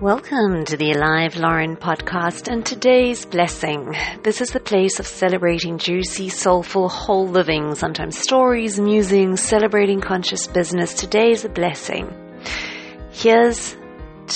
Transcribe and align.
Welcome 0.00 0.64
to 0.66 0.76
the 0.76 0.92
Alive 0.92 1.34
Lauren 1.34 1.74
podcast 1.74 2.46
and 2.46 2.64
today's 2.64 3.26
blessing. 3.26 3.96
This 4.22 4.40
is 4.40 4.50
the 4.50 4.60
place 4.60 5.00
of 5.00 5.08
celebrating 5.08 5.76
juicy, 5.76 6.28
soulful, 6.28 6.88
whole 6.88 7.26
living, 7.26 7.74
sometimes 7.74 8.16
stories, 8.16 8.78
musings, 8.78 9.40
celebrating 9.40 10.00
conscious 10.00 10.46
business. 10.46 10.94
Today's 10.94 11.44
a 11.44 11.48
blessing. 11.48 12.14
Here's 13.10 13.76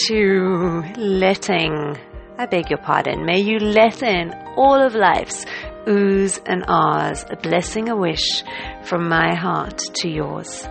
to 0.08 0.82
letting, 0.96 1.96
I 2.38 2.46
beg 2.46 2.68
your 2.68 2.80
pardon, 2.80 3.24
may 3.24 3.38
you 3.38 3.60
let 3.60 4.02
in 4.02 4.34
all 4.56 4.84
of 4.84 4.96
life's 4.96 5.46
oohs 5.86 6.42
and 6.44 6.64
ahs, 6.66 7.24
a 7.30 7.36
blessing, 7.36 7.88
a 7.88 7.94
wish 7.94 8.42
from 8.82 9.08
my 9.08 9.36
heart 9.36 9.78
to 10.00 10.08
yours. 10.08 10.66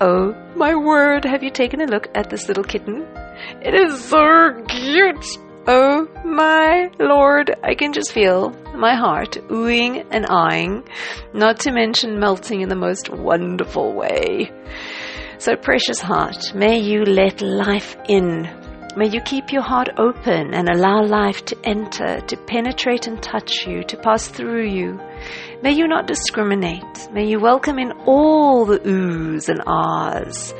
Oh 0.00 0.36
my 0.54 0.76
word, 0.76 1.24
have 1.24 1.42
you 1.42 1.50
taken 1.50 1.80
a 1.80 1.86
look 1.86 2.08
at 2.14 2.30
this 2.30 2.46
little 2.46 2.62
kitten? 2.62 3.04
It 3.62 3.74
is 3.74 4.04
so 4.04 4.62
cute! 4.68 5.26
Oh 5.66 6.06
my 6.24 6.90
lord, 6.98 7.56
I 7.62 7.74
can 7.74 7.94
just 7.94 8.12
feel 8.12 8.50
my 8.74 8.94
heart 8.94 9.38
oohing 9.48 10.06
and 10.10 10.26
eyeing, 10.28 10.86
not 11.32 11.60
to 11.60 11.72
mention 11.72 12.20
melting 12.20 12.60
in 12.60 12.68
the 12.68 12.76
most 12.76 13.08
wonderful 13.08 13.94
way. 13.94 14.50
So, 15.38 15.56
precious 15.56 16.00
heart, 16.00 16.54
may 16.54 16.78
you 16.78 17.04
let 17.04 17.40
life 17.40 17.96
in. 18.08 18.42
May 18.96 19.08
you 19.08 19.20
keep 19.22 19.52
your 19.52 19.62
heart 19.62 19.88
open 19.98 20.54
and 20.54 20.68
allow 20.68 21.02
life 21.02 21.44
to 21.46 21.56
enter, 21.64 22.20
to 22.20 22.36
penetrate 22.36 23.06
and 23.06 23.22
touch 23.22 23.66
you, 23.66 23.82
to 23.84 23.96
pass 23.96 24.28
through 24.28 24.68
you. 24.68 25.00
May 25.62 25.72
you 25.72 25.88
not 25.88 26.06
discriminate. 26.06 27.08
May 27.12 27.26
you 27.26 27.40
welcome 27.40 27.78
in 27.78 27.92
all 28.06 28.66
the 28.66 28.78
oohs 28.80 29.48
and 29.48 29.62
ahs. 29.66 30.54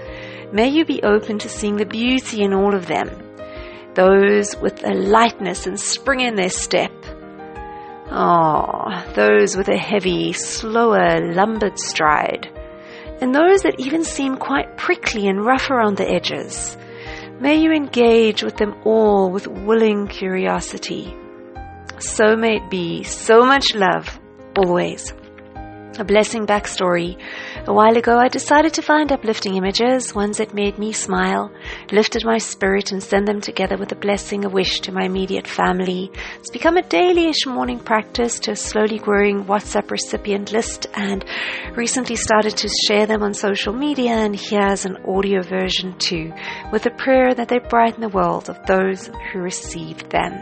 May 0.52 0.68
you 0.68 0.84
be 0.84 1.02
open 1.02 1.38
to 1.38 1.48
seeing 1.48 1.76
the 1.76 1.86
beauty 1.86 2.42
in 2.42 2.52
all 2.52 2.74
of 2.74 2.86
them. 2.86 3.08
Those 3.94 4.56
with 4.56 4.84
a 4.84 4.94
lightness 4.94 5.66
and 5.66 5.78
spring 5.78 6.20
in 6.20 6.34
their 6.34 6.50
step. 6.50 6.92
Ah, 8.10 9.04
those 9.14 9.56
with 9.56 9.68
a 9.68 9.76
heavy, 9.76 10.32
slower, 10.32 11.32
lumbered 11.32 11.78
stride. 11.78 12.48
And 13.20 13.34
those 13.34 13.62
that 13.62 13.78
even 13.78 14.04
seem 14.04 14.36
quite 14.36 14.76
prickly 14.76 15.28
and 15.28 15.44
rough 15.44 15.70
around 15.70 15.96
the 15.96 16.08
edges. 16.08 16.76
May 17.40 17.56
you 17.56 17.72
engage 17.72 18.42
with 18.42 18.56
them 18.56 18.74
all 18.84 19.30
with 19.30 19.46
willing 19.46 20.06
curiosity. 20.06 21.14
So 21.98 22.36
may 22.36 22.56
it 22.56 22.70
be. 22.70 23.02
So 23.04 23.44
much 23.44 23.74
love, 23.74 24.20
always. 24.56 25.12
A 25.96 26.02
blessing 26.02 26.44
backstory. 26.44 27.16
A 27.68 27.72
while 27.72 27.96
ago, 27.96 28.18
I 28.18 28.26
decided 28.26 28.74
to 28.74 28.82
find 28.82 29.12
uplifting 29.12 29.54
images, 29.54 30.12
ones 30.12 30.38
that 30.38 30.52
made 30.52 30.76
me 30.76 30.90
smile, 30.92 31.52
lifted 31.92 32.24
my 32.24 32.38
spirit, 32.38 32.90
and 32.90 33.00
send 33.00 33.28
them 33.28 33.40
together 33.40 33.76
with 33.76 33.92
a 33.92 33.96
blessing, 33.96 34.44
a 34.44 34.48
wish 34.48 34.80
to 34.80 34.92
my 34.92 35.04
immediate 35.04 35.46
family. 35.46 36.10
It's 36.40 36.50
become 36.50 36.76
a 36.76 36.82
daily-ish 36.82 37.46
morning 37.46 37.78
practice 37.78 38.40
to 38.40 38.50
a 38.50 38.56
slowly 38.56 38.98
growing 38.98 39.44
WhatsApp 39.44 39.92
recipient 39.92 40.50
list, 40.50 40.88
and 40.94 41.24
recently 41.76 42.16
started 42.16 42.56
to 42.56 42.68
share 42.88 43.06
them 43.06 43.22
on 43.22 43.32
social 43.32 43.72
media. 43.72 44.14
And 44.14 44.34
here's 44.34 44.84
an 44.84 44.96
audio 45.06 45.42
version 45.42 45.96
too, 45.98 46.32
with 46.72 46.86
a 46.86 46.90
prayer 46.90 47.34
that 47.34 47.48
they 47.48 47.60
brighten 47.60 48.00
the 48.00 48.08
world 48.08 48.50
of 48.50 48.58
those 48.66 49.12
who 49.32 49.38
receive 49.38 50.08
them. 50.08 50.32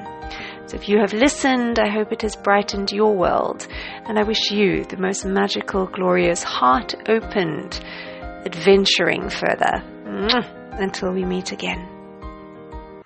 So 0.66 0.76
if 0.76 0.88
you 0.88 0.98
have 1.00 1.12
listened, 1.12 1.78
I 1.78 1.88
hope 1.88 2.12
it 2.12 2.22
has 2.22 2.36
brightened 2.36 2.92
your 2.92 3.14
world, 3.14 3.66
and 4.06 4.18
I 4.18 4.22
wish 4.22 4.50
you 4.50 4.84
the 4.84 4.96
most 4.96 5.24
magical, 5.24 5.86
glorious, 5.86 6.42
heart 6.42 6.94
opened 7.08 7.80
adventuring 8.46 9.28
further. 9.28 9.82
Until 10.72 11.12
we 11.12 11.24
meet 11.24 11.52
again. 11.52 12.01